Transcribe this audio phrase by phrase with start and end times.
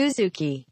[0.00, 0.64] Suzuki.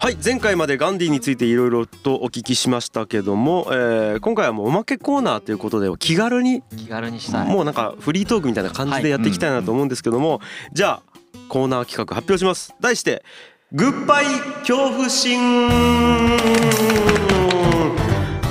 [0.00, 7.48] はい前回までガンディについていろいろとお聞きしましたけども、えー今回はもうおまけコーナーということで気軽に気軽にしたい。
[7.48, 10.40] もうなんかフリートークみたいな感じでやっていきたいなと思うんですけども、
[10.72, 11.02] じゃあ
[11.48, 12.74] コーナー企画発表します。
[12.80, 13.24] 題して
[13.72, 14.26] グッバイ
[14.60, 15.68] 恐怖心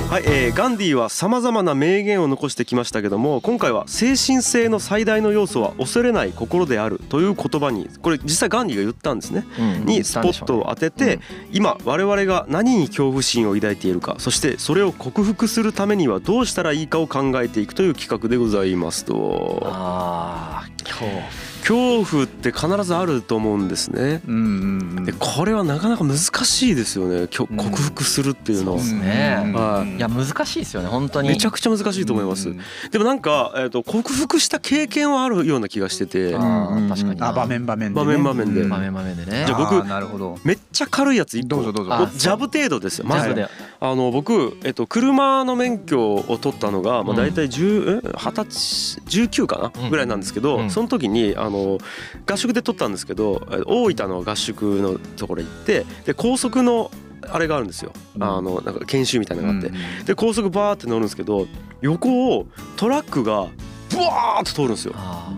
[0.08, 9.44] はい、えーガンディはさまざまな名言を残してきましたけども今回は精神性の最大の要素は恐れない心であるという言葉にこれ実際ガンディが言ったんですね。
[9.58, 11.20] うんにスポットを当てて、
[11.52, 19.60] 今我々が何に恐怖心を抱いているかそしてそれを克服するためにはどうしたらいいかを考えていくという企画でございますと。
[19.64, 24.22] ああ今日恐怖って必ずあると思うんですね。
[24.26, 27.28] うんうんでこれはなかなか難しいですよね。
[27.28, 28.78] 克服するっていうのは。
[28.78, 29.52] そうですね。
[29.54, 29.96] はい。
[29.96, 31.28] いや難しいですよね本当に。
[31.28, 32.54] めちゃくちゃ難しいと思います。
[32.90, 36.34] でもなんか、えー、と克服した経験はあるような気がしてて。
[36.34, 37.20] あー確かに。
[37.20, 38.04] なあ場面場面でね。
[38.04, 38.62] 場面場面で。
[38.62, 38.68] うん。
[38.70, 39.44] 場面場面でね。
[39.46, 40.38] じゃあ僕ーなるほど。
[40.44, 41.94] めっちゃ軽いやつ一個どうぞどうぞ。
[41.94, 43.06] あジャブ程度ですよ。
[43.06, 43.24] まず。
[43.24, 43.48] ジャブで
[43.80, 49.90] あの僕、えっと、車の免許を取ったのが、まあ、大体10え20歳19かうなん。
[49.90, 50.70] ぐらいなんですけど、うん。
[50.70, 51.78] その時にあの
[52.26, 56.90] 合宿で取ったんですけどえ大分の合宿のところ行ってで高速の
[57.30, 57.92] あれがあるんですよ。
[58.16, 58.22] うん。
[58.22, 60.04] あのなんか研修みたいなのがあって、うん。
[60.04, 61.46] で高速バーって乗るんですけど
[61.80, 63.46] 横をトラックが
[63.90, 64.94] ブワーッと通るんですよ。
[64.96, 65.32] あ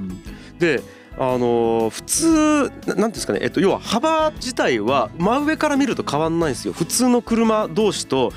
[0.58, 0.82] で
[1.18, 6.72] あのー普通ななんていうんですかね、えっと、要は幅自体は真上から見ると変わんないんですよ。
[6.72, 8.32] 普通の車同士と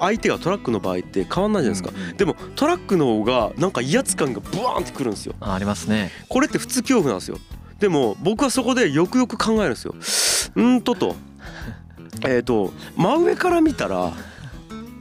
[0.00, 5.34] 相手がトラックの場合って変わんないじゃないですか、でもトラックの方がなんか威圧感がブワーンってくるんですよ。
[5.40, 6.10] ーありますね。
[6.28, 7.38] これって普通恐怖なんですよ。
[7.78, 9.94] でも僕はそこでよくよく考えるんですよ。
[10.56, 11.16] うんとと。
[12.26, 14.12] えっ、と真上から見たら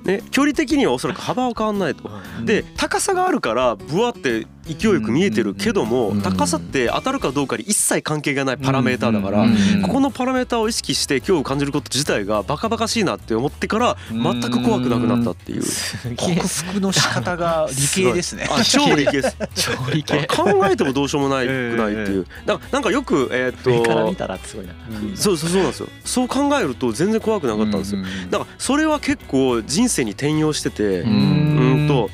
[0.04, 2.10] ね距離的にはおそらく幅は変わんないと。
[2.44, 6.22] で高さがあるからブワって勢いよく見えてるけどもうん。
[6.22, 9.82] 高さって当たるかどうかに一切関係がないパラメーターだからうん。
[9.82, 15.64] ここのパラメーターを意識して恐怖を感じること自体がバカバカしいなって思ってから全く怖くなくなったっていう。
[16.16, 18.48] 克服の仕方が理系ですね。
[18.50, 19.38] あ超理系です。
[19.56, 20.28] 超理系。
[20.28, 22.26] 考えてもどうしようもないくないっていう。
[22.46, 24.74] だからなんかよくえーっと上から見たらすごいな。
[25.16, 25.88] そうそうそうなんですよ。
[26.06, 28.02] そう考えると全然怖くなかったんですよ。
[28.30, 32.10] だからそれは結構人生に転用しててううんんと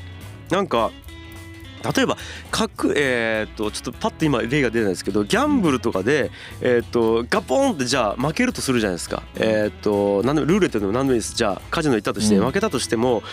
[0.50, 0.92] なんか
[1.96, 2.18] 例えば
[2.52, 6.32] 各えーっとちょっとパッと今例が出ないですけどギャンブルとかで
[6.62, 9.24] えーっとガポンってじゃあ負けるとするじゃないですか。
[9.36, 11.36] えーっと何でもルーレットでも何でもいいです。
[11.36, 12.46] じゃあカジノ行ったとしてうん。
[12.46, 13.24] 負けたとしても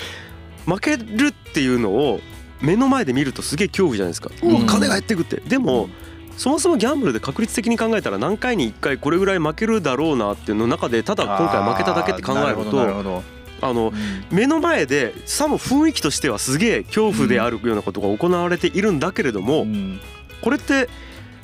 [0.67, 2.21] 負けるっていうのを
[2.61, 4.31] 目の前で見るとすげえ恐怖じゃないですか。
[4.43, 4.67] うん。
[4.67, 5.37] 金が減ってくって。
[5.47, 5.89] でも
[6.37, 13.23] そもそもギャンブルで確率的に考えたら何回に1回これぐらい負けるだろうなっていうの中でただ今回負けただけって考えるなるほどなると
[13.61, 13.93] あの
[14.31, 19.99] 目の前でさも雰囲気としてはすげえ恐怖であるようなことが行われているんだけれどもうん。
[20.43, 20.89] これって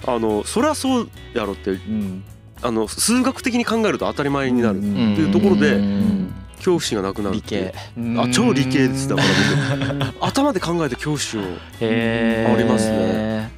[0.06, 2.24] あのそりゃそうやろってうん。
[2.62, 6.34] あの数学的に考えると当たり前になるうんっていうところでうん。
[6.56, 7.72] 恐怖心がなくなる理っていう。
[7.72, 8.20] 系。
[8.20, 10.14] あ超理系ですだから僕。
[10.24, 11.44] 頭で考えて恐怖心を
[12.54, 13.50] ありますね。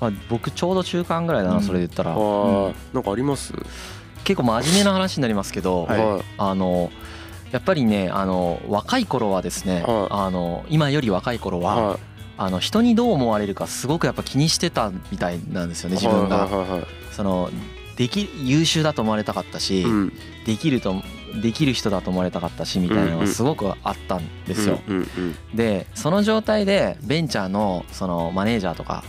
[0.00, 2.10] まあ僕ちょうど中間ぐらいだなそれで言ったら。
[2.92, 3.52] なんかあります？
[4.24, 6.22] 結構真面目な話になりますけどはいはい。
[6.38, 6.90] あの
[7.52, 10.06] やっぱりねあの若い頃はですねはい。
[10.10, 11.98] あの今より若い頃ははい。
[12.38, 16.48] あの人にどう思われるかすごくやっぱ気にしてたみたいなんですよね自分が。
[17.12, 17.50] その
[17.96, 20.12] でき優秀だと思われたかったし、うん。
[20.46, 20.94] できると
[21.42, 24.78] できる人だと思われたかったしみたいなのがすごくあったんですよ。
[25.54, 29.04] でその状態でベンチャーのそのマネージャーとか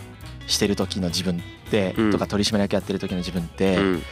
[0.47, 2.11] してる時の自分って、うん。
[2.11, 4.03] とか取締役やってる時の自分って、うん。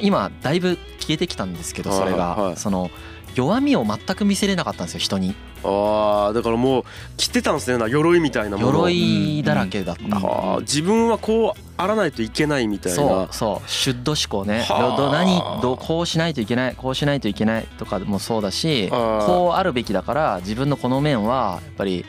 [0.00, 2.90] 今だいぶ消えてきたんですけどそれが、その
[3.34, 5.34] 弱みを全く見せれなかったんですよ人に。
[5.66, 6.84] ああだからもう
[7.16, 8.88] 着てたんですねな鎧みたいなものを。
[8.90, 12.96] 鎧だらけだった、はあ自分はこうあらないといけないみたいな。
[12.96, 14.96] そうそうシュッド思考ねはあ。
[14.96, 22.04] どど何どこうしないといけないこうしないといけないとかもそうだしこうあるべきだから自分のこの面はやっぱり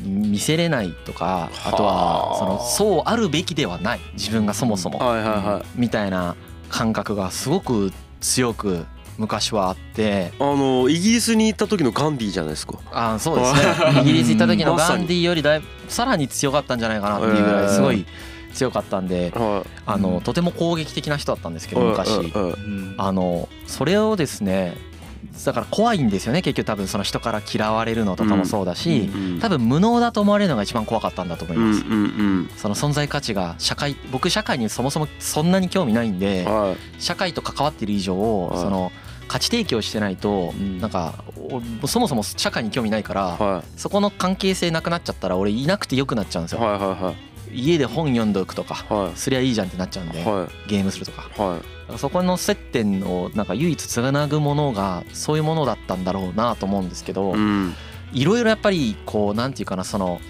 [0.00, 1.72] 見せれないとかあ。
[1.72, 5.00] とはそのそうあるべきではない自分がそもそも。
[5.74, 6.36] みたいな
[6.68, 8.86] 感覚がすごく強く
[9.18, 10.32] 昔はあって。
[10.38, 12.78] あのイギリスに行った時のガンディーじゃないですか。
[12.92, 14.00] あそうですね。
[14.02, 18.06] イギリス行った時のガンディよりだいぶさらに強かったんじゃないかなっていうぐらいすごい
[18.52, 19.68] 強かったんではい。
[19.86, 22.32] あのとても攻撃的な人だったんですけど昔。
[22.98, 24.76] あのそれをですね
[25.44, 31.82] だから怖いんですよね結局多分その人から嫌われるのとかもそうだし、うん多分無能だと思われるのが一番怖かったんだと思います、
[32.56, 36.46] その存在価値が社会僕社会にそもそもそんなに興味ないんうで
[36.98, 38.16] 社会と関わっている以上
[38.48, 38.58] はい。
[38.58, 38.92] その
[39.28, 40.78] 価値提供してないとうん。
[40.80, 41.24] なんか
[41.82, 47.14] おそもそも社会に興味ないからはそこの関係性なくなっちゃったら俺いなくてよくなっちゃうんですよ。
[47.52, 50.22] 家で本読んどくとかはすりゃいいじゃんってなっちゃうんで
[50.68, 51.30] ゲームするとか。
[51.98, 57.74] そこの接点をなんか唯一つなぐものがそういうものだったんだろうなと思うんですけどうん。
[58.12, 60.20] いろいろやっぱりこうなんていうかなその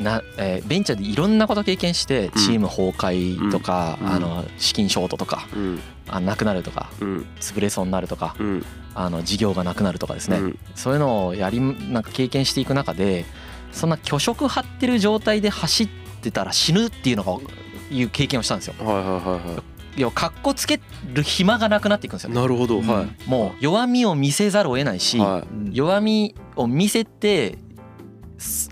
[0.00, 4.08] な、えーベンチャーでいろんなこと経験してチーム崩壊とか、うん。
[4.08, 7.26] あの資金ショートとかうんあなくなるとかうん。
[7.40, 8.64] 潰れそうになるとかうん。
[8.94, 10.58] あの事業がなくなるとかですね、うん。
[10.74, 13.24] そういうのをやりなんか経験していく中で
[13.72, 15.88] そんな虚飾張ってる状態で走っ
[16.20, 17.38] てたら死ぬっていうのが
[17.90, 18.74] いう経験をしたんですよ。
[18.78, 19.62] はいはいはいは
[19.96, 20.00] い。
[20.00, 20.80] やかっこつけ
[21.12, 22.36] る暇がなくなっていくんですよね。
[22.36, 25.20] なるほどはもう弱みを見せざるを得ないし、い。
[25.20, 27.67] は弱みを見せてす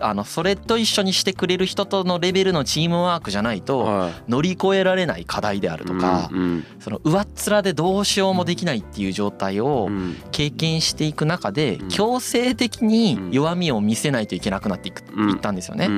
[0.01, 6.31] あのそれと一緒にしてくれる人とのレベルのチームワークじゃないいとは乗り越えられない課題であるいとか
[6.79, 10.17] その上っ面でどうしようもできないっていう状態をうん。
[10.31, 11.89] 経験していく中でうん。
[11.89, 15.31] 強制的に弱みを見せないといけなくなっていくうん。
[15.31, 15.89] いったんですよね。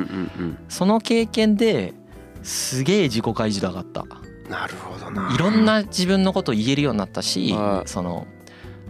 [0.69, 1.95] その経験で
[2.43, 4.03] すげえ自己開示度上がった。
[4.03, 5.31] うんなるほどな。
[5.35, 7.89] いろんな自分のことを言えるようになったしはい。
[7.89, 8.27] その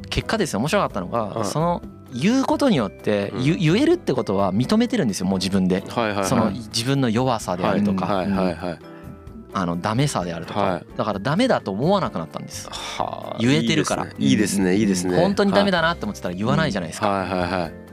[0.09, 0.61] 結果ですよ。
[0.61, 1.39] 面白かったのはい。
[1.39, 1.83] がその
[2.13, 3.43] 言うことによってうん。
[3.43, 5.83] 言言えるってことは認めてるんですよもう自分で。
[6.25, 8.25] その自分の弱さであるとか、
[9.55, 10.87] あのダメさであるとか、はい。
[10.97, 12.69] だからダメだと思わなくなったんです。
[12.71, 13.37] はあ。
[13.41, 14.07] 言えてるから。
[14.19, 17.09] いいですねいいですね本当にダメだだなって思ってたら言わないじゃないですか。
[17.09, 17.88] はいはいはい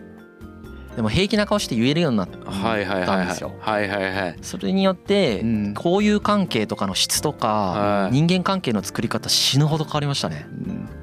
[0.95, 3.53] でも平気な顔して言えるようになっはいはいはいはいたんですよ。
[3.59, 5.73] はいはいはいそれによってうん。
[5.75, 8.13] 交友関係とかの質とかはい。
[8.13, 10.47] 人間関係の作り方死ぬほど変わりましたね。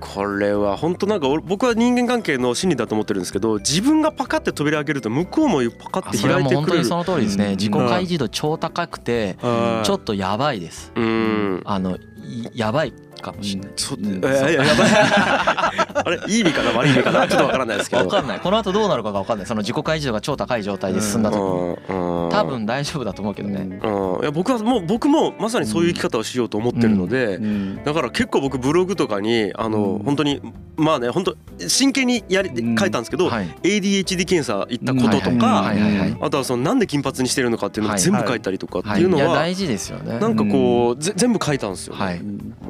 [0.00, 7.44] これは本当なんか俺僕は人間関係の心理だと思ってるんですけど自分がパカって扉開けると向こうもパカってそれは開いもう本当にてくれるその通りですね。
[7.44, 7.50] うん。
[7.52, 9.86] 自己開示度超高くてはい。
[9.86, 10.90] ちょっとやばいです。
[10.96, 11.62] うん。
[11.64, 13.72] あのいやばいかもしれない。
[13.76, 14.66] そうんえーやばい
[16.04, 18.40] あれいい意味かな悪い意味かな ちょっとわからないですけどわかんない。
[18.40, 19.46] この後どうなるかがわかんない。
[19.46, 21.42] その自己開示度が超高い状態で進んだ時に
[21.88, 23.80] うんうん多分大丈夫だと思うけどね。
[23.82, 30.40] うんいや僕はもう僕もまさにそういう生き方をしようと思ってるので、うんだから結構僕ブログとかにあの、うん本当に
[30.76, 31.34] まあね本当
[31.68, 33.46] 真剣にやりうん書いたんですけど、はい。
[33.62, 38.90] ADHD 検査行ったこととか、はいはいはいあとはそのなんで金髪にしてるのかっていうのをはい全部書いたりとかはい。
[38.92, 40.18] っていうのは、いや大事ですよね。
[40.18, 42.20] なんかこうぜ全部書いたんですよ、はい。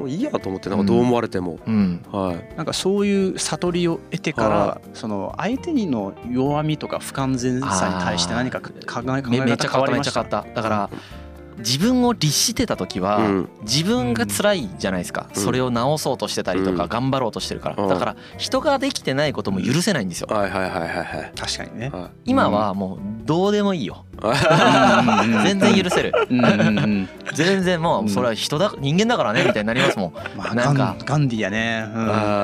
[0.03, 2.03] もういいやと思ってなんかどう思われても、うん。
[2.11, 2.57] はい。
[2.57, 9.91] なんかそういう悟りを得てから、はその相手にの弱みとか不完全さに対して何か考え考えめめっちゃ方変変わった。
[9.93, 10.53] めっちゃ変わった。
[10.53, 10.89] だから
[11.63, 13.49] 自分を律してた時は、うん。
[13.61, 15.41] 自分が辛いじゃないですか、うん。
[15.41, 16.89] それを直そうとしてたりとかうん。
[16.89, 17.89] 頑張ろうとしてるから、うん。
[17.89, 20.27] だから人ができてないことも許せないんですよ。
[20.29, 21.31] はいはいはいはいはい。
[21.35, 21.89] 確かにね。
[21.89, 22.09] はい。
[22.25, 24.05] 今はもうどうでもいいよ。
[25.43, 26.13] 全 全然許せる。
[27.33, 30.13] 全然もうそれは人だ人間だからねみたいになりますもん。
[30.37, 30.95] まあ、なんか。
[31.05, 31.87] ガンディやね。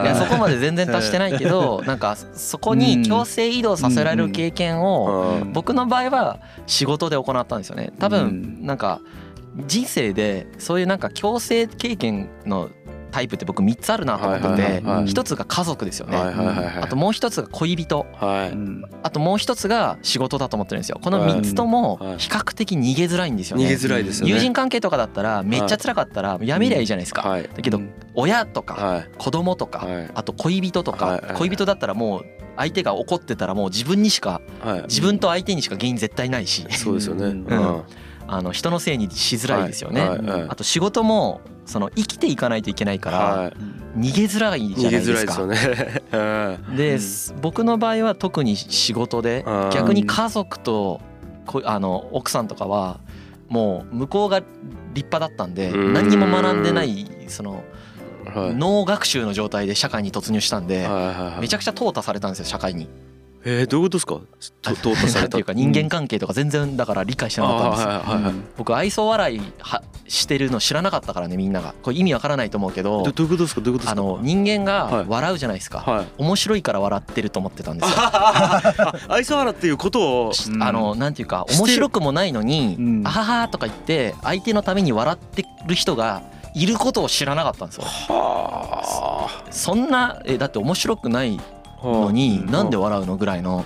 [0.04, 5.54] いやそこまで全然達してないけどなんかそこに強制移動させられる経験をうん。
[5.54, 6.38] 僕の場合は
[6.68, 7.92] 仕事で行ったんですよね。
[8.00, 9.00] 多分なんか
[9.68, 12.70] 人生でそういうなんか強制経験の
[13.12, 15.08] タイプって僕3つあるなと思ってはいてはいはいはい。
[15.08, 16.16] 一つが家族ですよね。
[16.18, 18.06] あともう一つが恋人。
[18.22, 21.00] あともう一つが仕事だと思ってるんですよ。
[21.04, 22.18] この3つともはい。
[22.20, 24.34] 比較的逃げづらいんですよ逃げねづらいですよね。
[24.34, 27.28] 友人関係とかだったらめっちゃ辛かったらやめりゃいいじゃないですか。
[27.28, 27.44] はい。
[27.44, 27.82] だけど
[28.14, 29.10] 親とかはい。
[29.18, 30.12] 子供とかはい。
[30.14, 31.20] あと恋人とはい。
[31.20, 32.26] か恋人だったらもう
[32.58, 34.82] 相手が怒ってたらもう自分にしかはい。
[34.84, 36.64] 自分と相手にしか原因絶対ないし。
[36.70, 37.26] そうですよね。
[37.26, 37.46] うん。
[37.48, 37.84] うん
[38.32, 40.02] あの人のせいにしづらいですよね。
[40.02, 43.54] はいはいあと仕事もその生きていかないといけないからはい。
[43.98, 45.46] 逃げづらいじゃないですか。
[45.46, 46.02] でね。
[46.12, 47.42] うん。
[47.42, 51.02] 僕の場合は特に仕事でうん逆に家族と
[51.46, 53.00] こあの奥さんとかは
[53.50, 55.94] もう向こうが立派だったんでうん。
[55.94, 57.64] 何にも学んでないその
[58.26, 58.56] はい。
[58.56, 61.42] 脳学習の状態で社会に突入したんではいはいはい。
[61.42, 62.90] めちゃくちゃ淘汰されたんですよ社会に。
[63.46, 64.16] えーどういうことですか？
[64.62, 67.72] と淘汰さなれたんていうか人間関係とか全然だから理解してなかったん。
[67.72, 67.90] ですよ。
[67.90, 71.74] あーはいはいはい僕愛想笑いはしてるの知らなかったからねみんなが。
[71.82, 73.62] これ意味わからないと思うけどどどういうことですか？
[73.62, 74.02] どういうことですか？
[74.02, 75.06] あの人間はい。
[75.06, 76.08] が笑うじゃないですか、はい。
[76.18, 77.96] 面白いから笑ってると思ってたんですよ。
[77.98, 80.62] あ 愛想笑っていうことをうん。
[80.64, 86.22] あのなんていうか面白くもないのにうん「あはは」とか言って相手のために笑ってる人が
[86.56, 87.84] いることを知らなかったんですよ。
[87.84, 92.52] はそんなえだって面白くないあのにうん。
[92.52, 93.64] なんで笑うのぐらいのは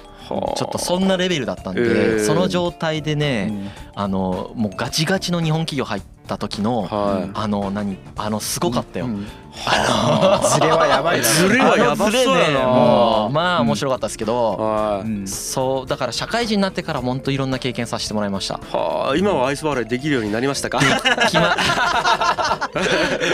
[0.54, 0.58] あ。
[0.58, 1.94] ちょっとそんなレベルだったんえー。
[2.18, 3.72] でその状態でうねん。
[3.96, 7.30] あのもうガチガチの日本企業入った時のはい。
[7.34, 9.08] あの何あのすごかったよ。
[9.54, 11.24] ズレはやばいな。
[11.30, 18.56] ズレはやばそまあ面白かったですけど、そうだから社会人になってから本当いろんな経験させてもらいました。
[18.56, 19.16] はあ。
[19.16, 20.80] 今は愛想笑いできるようになりましたか？
[20.82, 20.86] で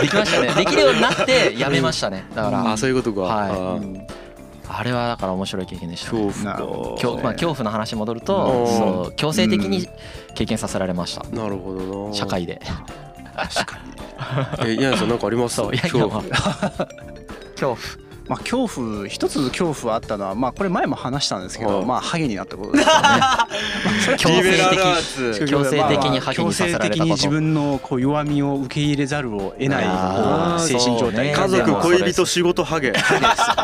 [0.08, 0.52] きましたね。
[0.54, 2.26] できるようになってやめましたね。
[2.34, 2.72] だから。
[2.72, 3.20] あそういうことか。
[3.22, 4.20] はい
[4.72, 6.32] あれはだから面白い経験でしたね。
[6.44, 8.66] まあ、恐怖の話戻るうとん。
[8.66, 9.88] そう強制的に
[10.34, 11.24] 経験させられました。
[11.30, 12.14] なるほどな。
[12.14, 12.60] 社会で。
[13.34, 13.78] 確か
[14.64, 14.70] に。
[14.70, 15.60] えヤンさんなんかあります？
[15.62, 16.70] 恐怖まあ。
[17.56, 17.76] 恐怖
[18.30, 24.16] まあ恐怖一つ恐怖あったのはまあこれ前も話したんですけどはいまあハゲになったことですよね。
[24.18, 26.90] 強制的強制的にハゲにさせられたこと。
[26.90, 32.92] 強制的に自分のこう弱みを受け入れざるを得ない精神状態家族恋人仕事ハゲ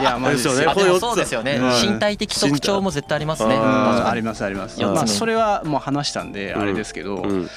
[0.00, 0.66] いやまあですよね
[0.99, 7.49] そうですよねうん身体的特徴も絶対ありますねありますありますまあそれはもう話したんでうんあれですけどうん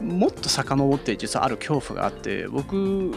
[0.00, 3.12] もっと遡って実はある恐怖があって僕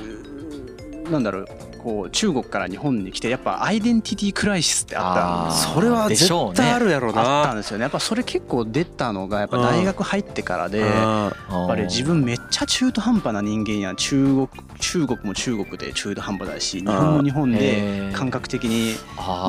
[1.11, 1.47] なんだろう
[1.79, 7.43] こう中国から日本に来てやっぱアイデンティティクライシスってあったそれは絶対あるやろなあ。
[7.43, 7.83] ったんですよね。
[7.83, 14.47] やっぱそれ結構出たのがやっぱ大学入ってからでやっあぱり自分めっちゃ中途半端な人間や中国
[14.79, 18.97] 中国も中国で中途半端だし日本も日本で感覚的に日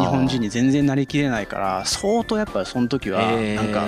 [0.07, 3.87] 本人に全然なりきれないから相当やっぱりその時はなんかこ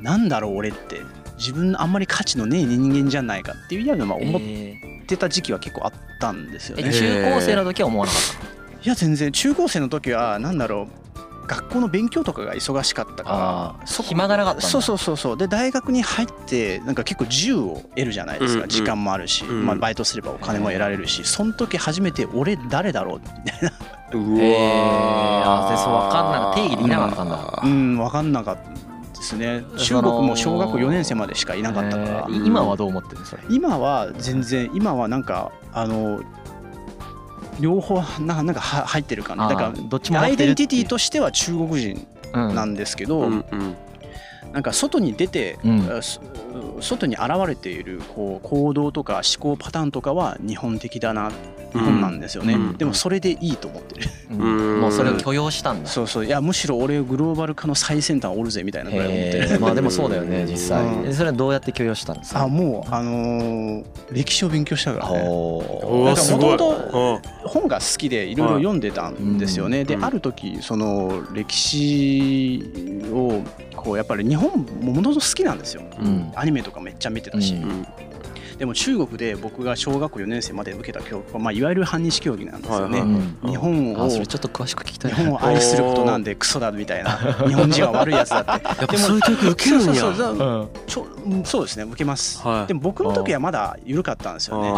[0.00, 1.00] うなんだろう俺って
[1.42, 6.92] 自分あんまり価値のねえ人間じゃないかっていうようなまあ思っえてた時期は結構あったんですよーえね。
[6.92, 14.68] 中高生の時は思わなかったいや全然中高生の時はなんだろう学校の勉強とかが忙しかったあから暇がなかったんだ。
[14.68, 15.36] そうそうそうそう。
[15.36, 18.68] で大学に入ってなんか結構自由を得るじゃないですか、うんうん。
[18.68, 19.66] 時間もあるし、うん。
[19.66, 23.18] まあ、バイトすればお金も得られるしその時初めて俺誰だろう？
[23.18, 23.72] みたいな。
[24.14, 25.42] うへー。
[25.44, 26.60] あでそうわかんなかった。
[26.60, 27.60] 定義できなかったんだ。
[27.64, 28.91] うん分かんなかった
[29.22, 29.64] ですね。
[29.78, 36.20] 中国も小学校4年生までしかいなかったから、えー今はどう思ってるそれ今は全然今はなんかあの
[37.60, 39.48] 両方ななんかは入ってる感じ。
[39.48, 43.76] だかあーどっちもらアイデンティティととしては中国人なんですけど、うんうん。
[44.52, 46.00] なんか外に出て、うん。
[46.80, 51.36] 外に現れているこう行動とか思考パターンとかは日本的だな日
[51.78, 52.76] 本なんですよね、うん。
[52.76, 54.00] でもそれでいいと思って。
[54.00, 54.80] る、うん。
[54.80, 55.88] もうそれを許容したんだ。
[55.88, 56.26] そうそう。
[56.26, 59.24] いやむしろ俺グローバル化の最先端おるぜみたいなぐらい思って。
[59.38, 59.60] へるー。
[59.60, 60.84] まあでもそうだよね実際。
[60.84, 61.08] うん。
[61.08, 62.42] えそれはどうやって許容したんですか？
[62.42, 65.12] あもうあのー歴史を勉強したから。
[65.12, 65.58] ねほ
[66.02, 66.50] おなんかーすごい。
[66.52, 72.62] 元本が好きでいろいろ読んでたんですよね、である時その歴史
[73.12, 73.42] を
[73.74, 75.82] こうやっぱり日本もものすごく好きなんですよ。
[76.00, 76.32] ううん。
[76.34, 77.56] アニメとかめっちゃ見てたし、
[78.58, 83.02] でも中国で僕が小学校4年生まで受けた教育は、まあ、いわゆる反日教育なんですよね、
[83.44, 85.12] 日本をあそれちょっと詳しく聞きたい。
[85.12, 87.16] 日本を愛することなんでクソだみたいな
[87.46, 88.50] 日本人は悪いやつだって。
[88.66, 89.94] やっぱそういう教育受けるんや。
[89.94, 90.36] そうそう
[90.86, 91.34] そうう。
[91.36, 91.44] ん。
[91.44, 92.66] そうですね受けます、はい。
[92.66, 94.72] でも僕の時はまだ緩かったんですよね。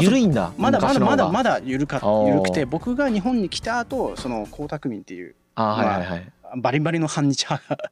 [0.00, 0.52] 緩いんだ。
[0.56, 5.34] まだまだまだまだだ緩か緩くて僕が日本に来た後その江沢民っていう。
[5.56, 7.90] あはいはいはいバリバリの反日派が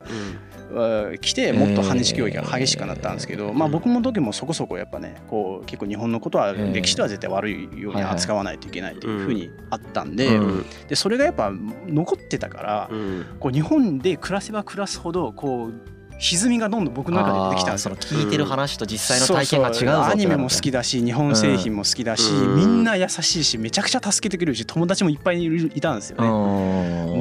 [1.11, 1.19] うん。
[1.19, 6.75] 来てもっと反日教育が激しくなったんですけど、まあ僕の時もそこそこやっぱねこう結構日本のことはー。
[6.75, 10.67] 歴史では絶対悪いように扱わないといけないっていうふうにあったんで,、うん。
[10.89, 11.51] でそれがやっぱ
[11.87, 13.27] 残ってたから、うん。
[13.41, 15.73] こう日本で暮らせば暮らすほどこう
[16.19, 17.95] 歪みがどんどん僕の中で出てきたんですよ。
[17.95, 22.57] 聞いてる話と実際の体験が違うぞそうそうアニメも好だきだし日本製品も好きだし、うん。
[22.57, 26.27] みんな優しいしめちゃくちゃ助けてくれるし友達もいっぱいいたんですよね。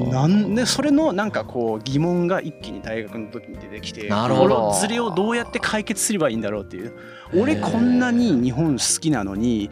[0.05, 4.55] うんなんでそれのなんかこう疑問が一気に大学の時に出てきてなるほど。
[4.55, 6.93] このズレをどうやって解決すればいいんだろうっていう。
[7.35, 9.69] 俺こんなに日本好きなのに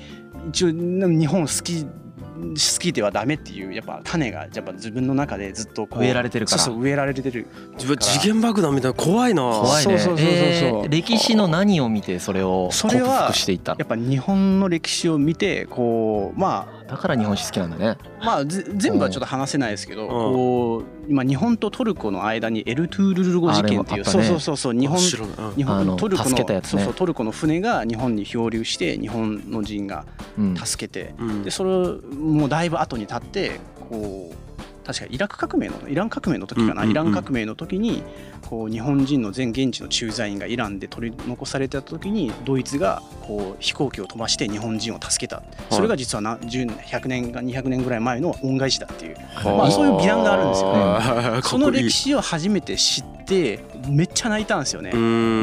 [0.49, 6.57] 一応日本好き好きではダメっていうやっぱ種がやっぱ自分の中でずっとこう植えられてるから。
[6.61, 7.47] そうそう植えられてる。
[7.75, 9.41] 自分次元爆弾みたいな怖いな。
[9.41, 10.35] 怖いねそうそうそうそう。
[10.35, 13.79] そうえー歴史の何を見てそれを克それは服していったの？
[13.79, 17.97] やっぱ日本の歴史を見てこうまだから日本史好きなんだね。
[18.21, 20.07] あまあぜ全部はちょっと話せないですけどん。
[20.09, 24.03] こう今日本とトルコの間にエルトゥールル語事件っていうね。
[24.03, 26.61] そうそうそうそう日本日本トルコのね。
[26.63, 30.05] そうそうトルコの船が日本に漂流して日本の人が
[30.37, 30.55] うん。
[30.55, 31.69] 助けて、うんでそれ
[32.15, 34.54] もうだいぶ後に経ってこう
[34.85, 36.91] 確かイラク革命のイラン革命の時かな、うんうんうん。
[36.91, 38.03] イラン革命の時に
[38.47, 45.41] こう日本人の全現地の駐在員がイランで取り残された時にドイツがこう飛行機を飛ばして日本人を助けた。
[45.71, 49.17] それが実はな10 100年か200年ぐらい前の恩返しだっていう。
[49.43, 51.35] まあそういう美談があるんですよね。
[51.37, 54.91] ねその歴史を初めて知ってめっちゃ泣いたんですよね。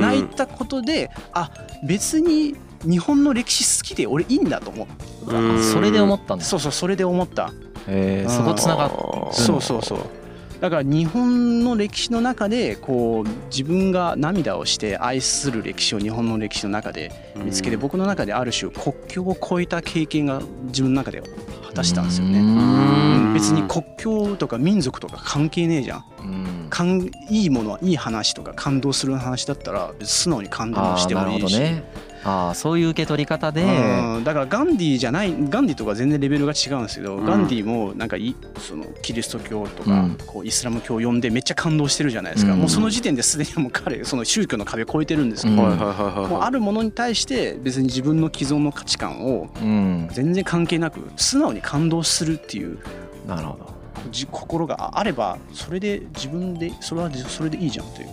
[0.01, 1.51] 泣いたことであ
[1.85, 4.87] 別に日本の歴史好きで俺いいんだと思っ
[5.27, 6.45] た、それで思ったんだ。
[6.45, 7.53] そうそうそれで思った、
[7.89, 8.91] えーそこつながっ
[9.33, 9.99] そうそうそう。
[10.61, 21.21] だから日本の歴史の中でこう自分が涙をして愛する歴史を日本の歴史の中で見つけて僕の中である種国境を越えた経験が自分の中で
[21.67, 22.41] 果たしたんですよね。
[22.41, 26.05] ね別に国境とか民族とか関係ねえじゃん。
[26.21, 26.67] うん。
[26.71, 31.85] かんいいものはいい話とか感動する話だったら素直に感動してもいいし、ほどね
[32.25, 33.63] ああそういう受け取り方で。
[33.63, 37.27] うんだからガンディーじゃないガンディーとか全然レベルが違うんですけど、うん。
[37.27, 40.19] ガンディーもなんかいそのキリスト教とか、うん。
[40.27, 42.61] こうイスラム教を読んでめっちゃ感動してるじゃないですか、うん。
[42.61, 50.09] もうその時点ですでにもう彼 その宗教の壁を越えてるんですけど、もうあるものに対して別に自分の既存の価値観をうん。
[50.13, 52.79] 全然関係なく素直に感動するっていう
[53.27, 53.73] なるほど。
[54.11, 58.07] じ心があればそれで自分でそれはそれでいいじゃんって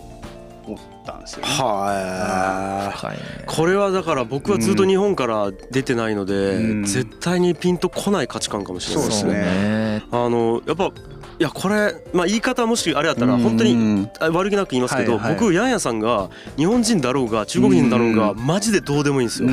[0.66, 1.48] 思ったんですよね。
[1.48, 3.22] は深いね。
[3.42, 6.84] いこれはだから僕はずっと日本から出てないので、うん。
[6.84, 9.32] 絶対にピンとこない価値観かもしれないですね。
[9.32, 9.54] ですね。
[9.98, 10.92] ねあのやっぱ
[11.40, 19.48] いやこれ、まあ、言い方もしあれやったら本当に悪気なく言いますけど、僕ヤンヤさんが日本人だろうが中国人だろうがうマジでどうでもいいんですよ。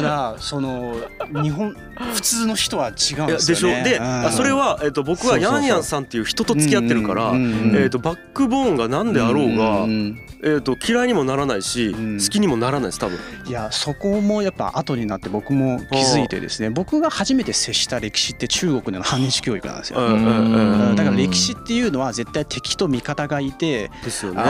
[0.00, 0.96] ただその
[1.42, 1.74] 日本
[2.14, 3.68] 普通の人は違うんいやでですしょ？
[3.68, 3.84] よね。
[3.84, 13.18] で、うんあそれは、えっと僕はヤンヤンさんっていう人と付き合ってるから、えっとバックボーンが何であろうが、んんえっと嫌いにもならないし、うん好きにもならないです多分。
[13.46, 20.00] いやそこもやっぱ後になって僕も気づいてですね僕が初めて接した歴史って中国での反日教育なんですよ。
[20.00, 24.42] だから歴史っていうのは絶対敵と味方がいてですよね。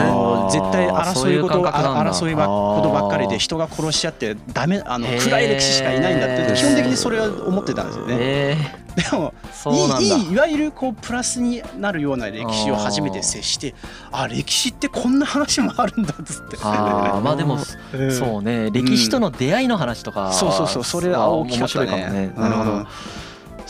[0.51, 8.15] 絶対争い事そういう感覚なんだあ争いばことばっかりで人が殺し合ってダメあの暗い歴史しかいないんだって基本的にそれは思ってたんですよね。
[8.19, 8.57] え
[8.95, 9.33] でも
[9.69, 13.75] いいいいいわゆるこうプラスになるような歴史を初めて接して
[14.11, 16.57] あ歴史ってこんな話もあるんだっつって。
[16.63, 17.57] あーまあでも
[17.93, 18.11] うん。
[18.11, 22.09] そうね歴史との出会いの話とかはそうそうそうそれは大きかったね。
[22.09, 22.33] ね。
[22.35, 22.71] なるほど。
[22.71, 22.87] うん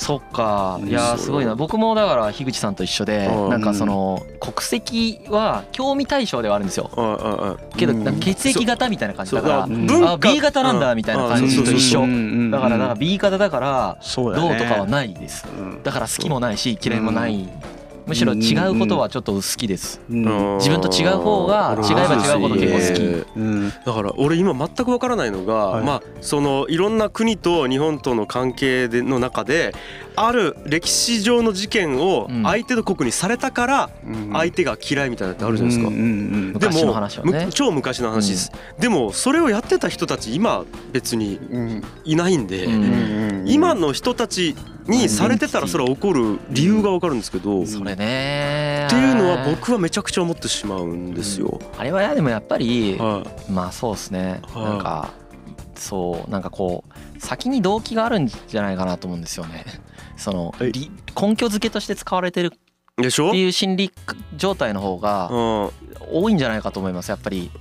[0.02, 0.80] そっか。
[0.82, 0.90] うん。
[0.90, 1.54] いやすごいな。
[1.54, 3.50] 僕もだから樋口さんと一緒でうん。
[3.50, 6.90] なんかその国籍は興味対象ではあるんですよ。
[7.78, 9.70] けど血液型みたいな感じだからう。
[9.70, 12.02] んあ B 型なんだみたいな感じと一緒。
[12.50, 15.46] だからなんか B 型だからどうとかはないです。
[15.56, 15.84] うん。
[15.84, 17.48] だから好きもないし嫌いもない
[18.12, 20.02] むしろ違うことはちょっと好きです。
[20.10, 20.58] うん。
[20.58, 23.02] 自分と違う方が違えば違うほど結構好き。
[23.02, 23.70] えーうん。
[23.70, 25.86] だから俺今全くわからないのが、はい。
[25.86, 29.74] まあそのいろんな国と日本との関係での中で
[30.16, 32.44] ある歴史上の事件をうん。
[32.44, 33.90] 相手の国にされたから
[34.34, 35.90] 相手が嫌いみたいなのってあるじゃないですか。
[35.90, 37.46] うんうんうんでも昔の話はね。
[37.46, 41.84] む超昔の話です、でもそれをやってた人たち今別にうん。
[42.04, 44.56] いないんで、うん今の人たち
[44.88, 48.88] にされてたらそれは起こる理由がわかるんですけど、っそれね。
[48.90, 51.60] ていうのは僕はめちゃくちゃ思ってしまうんですよ。
[51.78, 53.52] あれはでもやっぱりはい。
[53.52, 54.42] まあそうですね。
[54.54, 54.64] はい。
[54.64, 55.14] なんか
[55.76, 59.66] そうなんかこう先に動機があるんじゃないかなと思うんですよね。
[60.18, 62.54] その根拠付けとして使われてる
[62.98, 63.30] でしょ？
[63.30, 63.92] っていう心理
[64.36, 65.70] 状態の方がうん。
[66.14, 67.52] 多いんじゃないかと思いますやっぱり。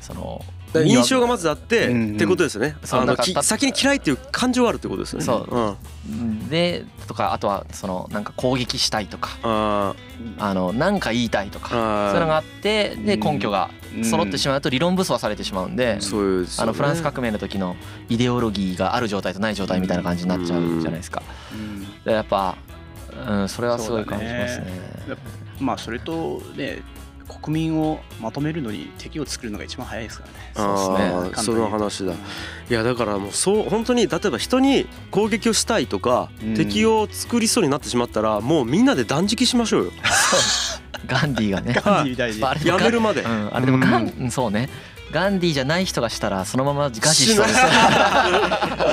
[0.00, 0.44] その
[0.74, 2.76] 印象がまずあって、うんうんってことですよね。
[2.90, 5.24] あの先に嫌いっていう感情があるってことですよね。
[5.24, 5.76] そう。
[6.10, 9.38] うん、でとかあとはそのなんか攻撃したいとか。
[9.42, 9.94] あ
[10.38, 11.70] あのなんか言いたいとか。
[11.72, 13.70] あそういうのがあってで根拠が
[14.04, 17.74] 揃ってしまうと理論武装されてしまうんであのフランス革命の時の
[18.10, 21.22] イデオロギーがある状態とない状態みたいな感じになっちゃうじゃないですか。
[22.04, 22.56] やっぱ、
[23.26, 24.66] うん、それはすごい感じますね。
[25.58, 26.82] まあそれとね
[27.40, 30.52] 国民をまとめるのに敵を作るのが一番早いですからね。
[30.54, 32.16] そうですねあーその話だい
[32.68, 39.92] やだからもうそう本当に例えば人に攻撃をしたいとか、うん敵を作りそうになってしまったらもうみんなで断食しましょうよ
[41.06, 41.74] ガンディーがね。
[41.74, 42.44] ガンディー大事。
[42.44, 44.68] あれでもやめるまで、うん、あれでもガン、うんそうね。
[45.12, 47.60] ガンディーじゃない人がしたらそのまま餓死しそうです。
[47.60, 47.70] そう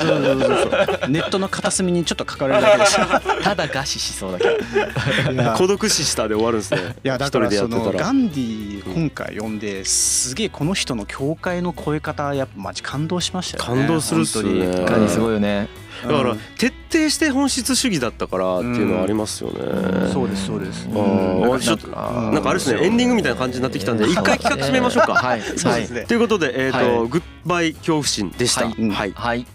[0.06, 0.58] そうそう
[1.00, 3.06] そうネットの片隅にちょっと書かれるだけですよ。
[3.42, 5.52] ただ餓死しそうだけど。
[5.56, 13.80] 孤独死したで終わるんですねいやだから一人でやってたらそのガンディ今回読んですげえこの人の教会の超え方やっぱマジ感動しましたよね。
[13.86, 15.68] 感動するっすよね本当にガンディーすごいよね。
[16.02, 20.88] だからうん徹底して本質主義だったからっていうのはありますよね、うんそうですそうです。
[20.90, 21.94] あちょっとうん
[22.34, 25.40] なんかあれですねエンディングみたいな感じになってきたんで一回企画締めましょうか、はい。
[25.40, 25.90] はいそうです。
[25.90, 26.04] ね。
[26.06, 28.66] ということで、えーとはグッバイ恐怖心でした。
[28.66, 29.46] ははいい、はい。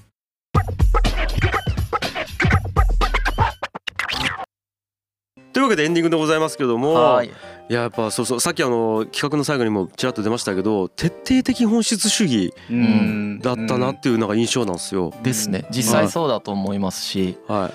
[5.65, 7.73] わけでエンディングでございますけども、はいい。
[7.73, 15.13] ややっぱそうそうさっきあの企画の最後にもちらっと出ましたけど徹底的本質主義うんだったなっていうのが印象なんですよ。
[15.23, 15.65] ですね。
[15.71, 17.71] 実際そうだと思いますし、は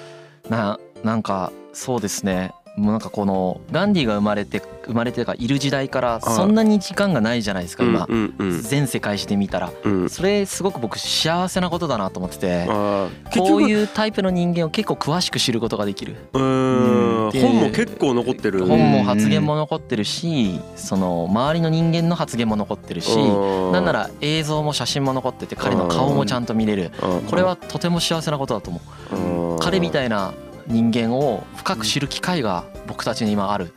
[0.48, 2.52] い、ななんかそうですね。
[2.76, 8.06] もうなんかこのガンディが生まれて生まれてかいる時代からそんなに時間がないじゃないですか今。
[8.08, 9.72] うんうん全世界史で見たら。
[10.08, 12.66] それすごく僕幸せなことだなと思ってて。
[12.66, 16.16] こう局いうタイプの人間を結構詳しく知ることができる。
[16.32, 17.30] 本
[17.60, 18.64] も結構残ってる。
[18.66, 26.92] 本も発言も残ってるしその周りの人間の発言も残ってるしうんなんなら映像も写真も残ってて彼の顔もちゃんと見れる。
[27.02, 27.20] うん。
[27.22, 28.80] これはとても幸せなことだと思
[29.12, 29.16] う。
[29.16, 30.32] うん彼みたいな
[30.70, 33.72] 人間を深く知る機会が僕たちに今ある。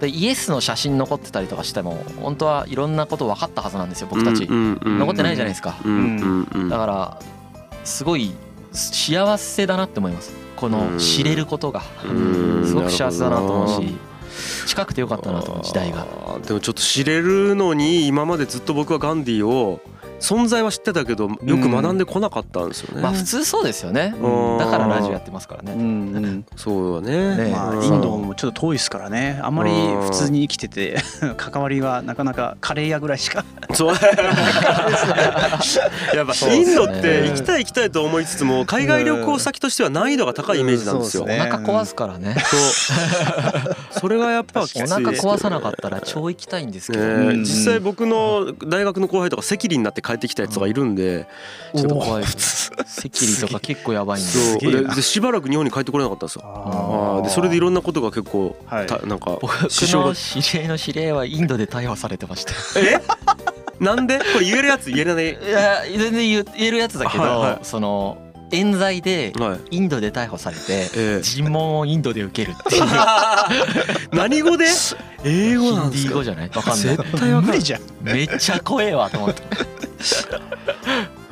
[0.00, 5.76] でイエスの写真残ってたりとかしても本当はいろんなこと分かったはずなんですよ僕たち、残ってないじゃないですか、
[6.68, 7.18] だから
[7.84, 8.32] すごい
[8.72, 10.32] 幸せだなって思います。
[10.56, 11.82] この知れることが。
[12.64, 13.96] すごく幸せだなと思うし
[14.66, 16.06] 近くてよかったなと思う時代が。
[16.44, 19.80] でもちょっと知れるのに今までずっと僕はガンディを
[20.24, 23.02] 存在は知ってたけどよく学んでこなかったんですよね。
[23.02, 24.14] まあ普通そうですよね。
[24.58, 25.72] だからラジオやってますからね。
[25.74, 25.80] うん
[26.16, 27.36] うん、そうよね。
[27.36, 29.38] ねまあインドもちょっと遠いですからね。
[29.42, 30.96] あんまり普通に生きてて
[31.36, 33.44] 関わりはなかなかカレー屋ぐらいしか。
[33.74, 33.94] そう。
[36.16, 41.24] やっぱインドって行きたい行きたいと思いつつも海外旅行先としては難易度が高いイメージなんですよ。
[41.24, 42.34] お腹壊すからね。
[42.46, 42.60] そう。
[44.00, 47.04] それがやっぱお腹壊さなかったら超行きたいんですけど。
[47.34, 51.26] 実際僕の大学の後輩とか赤痢になって帰ってきたやつがいるんで
[51.74, 52.34] ちょっと怖い赤
[53.08, 54.24] 痢とか結構やばいん
[54.60, 57.20] ででしばらく日本に帰ってこれなかったんですよ。
[57.24, 62.52] でそれでいろんなことが結構、はい、なんか僕の知り合いの知り合いはインドで逮捕されてました。
[62.80, 63.00] え？
[63.80, 64.18] なんで？
[64.18, 64.90] これ言えるやつ？
[64.90, 65.30] 言えない？
[65.30, 68.18] いや全然言えるやつだけど、はいはい、その
[68.50, 69.32] 冤罪で
[69.70, 72.82] インドで逮捕されて尋問をインドで受けるっていう。
[74.16, 74.66] 何語で？
[75.24, 76.14] 英語なんですか？
[76.14, 76.50] 語じゃない？
[76.54, 76.96] わかんない。
[76.96, 77.80] 絶対無理じゃん。
[78.02, 79.42] めっちゃ怖えわと思って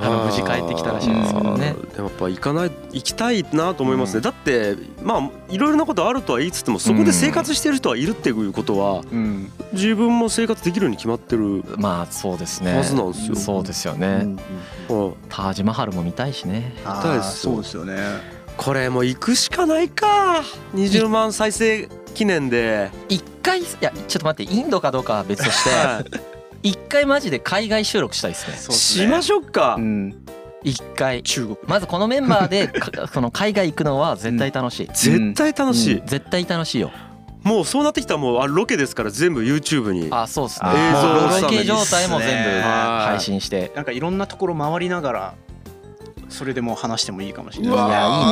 [0.02, 1.74] あの無事帰ってきたらしいんですけどね。
[1.94, 12.76] でもやっぱ行かない行きたいなと思いますね、うん、だってまあいろいろなことあるとは言いつつもそこで生活してる人はいるっていうことは、うん、自分も生活できるに決まってるまあそうですね。
[12.76, 13.36] はずなんですよ。
[13.36, 14.36] そうですよね、
[14.88, 16.74] うん、タージマハルも見たいしね。
[16.78, 17.96] 見たいですそうですよね。
[18.56, 20.42] これも行くしかないか。
[20.74, 22.90] 20万再生記念で。
[23.08, 25.70] 一回いやちょっと待ってインドかどうかは別として
[26.62, 28.75] 一回マジで海外収録したいですね。
[28.75, 29.79] しましょうか。
[30.62, 31.22] 一回。
[31.22, 31.57] 中国。
[31.66, 32.70] まずこのメンバーで
[33.12, 36.81] その海外行くのは絶対楽しい、絶対楽しい、絶対楽しい。
[36.81, 36.90] よ。
[37.42, 40.09] もうそうなってきたらもうあロケですから全部 YouTube に。
[40.11, 40.70] あそうっすね。
[40.70, 43.72] 映像ロケ状態も全部配信して。
[43.75, 45.35] なんかいろんなところ回りながら
[46.33, 47.75] それでも話してもいいかもしれない。
[47.75, 47.85] いや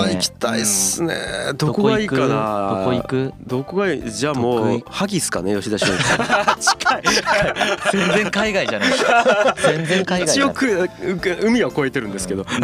[0.02, 0.14] いいね。
[0.14, 1.14] 行きたいっすね。
[1.56, 2.84] どこがいいかな？
[2.84, 3.32] どこ行く？
[3.46, 4.10] どこがいい？
[4.10, 5.54] じゃあもうハギスかね？
[5.54, 5.86] 吉田翔。
[6.58, 7.02] 近い。
[7.92, 8.88] 全然海外じゃない。
[9.62, 10.36] 全然海外。
[10.36, 10.52] 一応
[11.42, 12.44] 海は越えてるんですけど。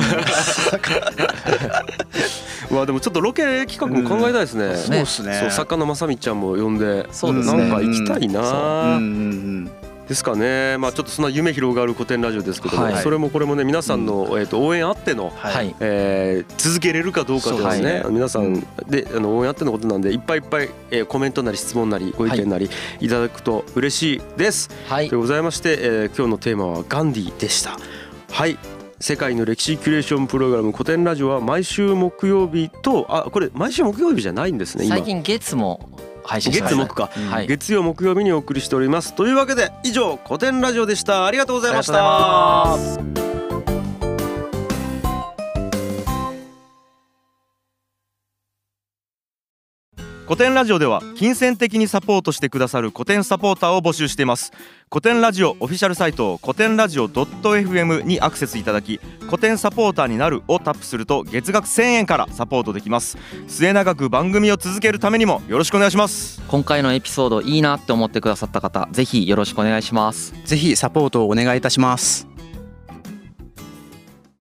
[2.71, 4.75] まあでもちょっとロケ企画も考えたいですね。
[4.77, 5.39] そうですね。
[5.41, 7.59] そう作家のまさみちゃんも呼んで、そうですね。
[7.69, 8.41] なんか行きたいな。
[8.97, 9.07] うんう
[9.65, 9.71] ん。
[10.09, 24.71] ですかね、まあ、ちょっとそんな夢広がる古典ラジオですけども、はい、それもこれもね皆さんの、えー、と応援あっての、はい、えー、続けれるかどうかですね、ね、皆さんであの応援あってのことなんでいっぱいいっぱい、えー、コメントなり質問なりご意見なりいただくと嬉しいです。
[24.89, 27.77] はい、とございまして、えー、今日のテーマはガンディでした。
[28.31, 28.59] はい。
[28.99, 35.91] 世界の歴史キュレーションプログラム古典ラジオは毎週木曜日とあこれ毎週木曜日じゃないんですね最近月も
[36.27, 39.15] 配信月木か、はい、月曜木曜日にお送りしております。
[39.15, 41.27] というわけで以上古典ラジオでした。
[41.27, 43.26] ありがとうございました
[50.27, 54.53] 古典ラジオでは金銭的にサポートしてくださる古典サポーターを募集しています。
[54.91, 63.17] 古典ラジオオフィシャルサイト古典ラジオ .fm にアクセスいただき古典サポーターになるをタップすると月額1000円からサポートできます。
[63.47, 66.43] 末永く番組を続けるためにもよろしくお願いします。
[66.49, 70.35] 今回のエピソードいいなって思ってくださった方ぜひよろしくお願いします。
[70.45, 72.36] ぜひサポートをお願いいたします